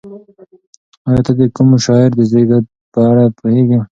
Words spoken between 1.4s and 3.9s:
کوم شاعر د زېږد په اړه پوهېږې؟